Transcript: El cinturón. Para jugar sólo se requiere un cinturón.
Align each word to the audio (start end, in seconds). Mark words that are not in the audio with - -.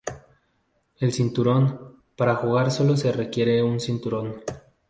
El 0.99 1.13
cinturón. 1.13 1.99
Para 2.17 2.33
jugar 2.33 2.71
sólo 2.71 2.97
se 2.97 3.11
requiere 3.11 3.61
un 3.61 3.79
cinturón. 3.79 4.41